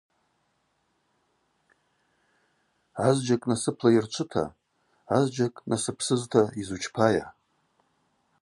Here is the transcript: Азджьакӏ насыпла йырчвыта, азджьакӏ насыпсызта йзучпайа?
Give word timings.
Азджьакӏ 3.05 3.47
насыпла 3.49 3.89
йырчвыта, 3.95 4.43
азджьакӏ 5.15 5.59
насыпсызта 5.69 6.41
йзучпайа? 6.61 7.25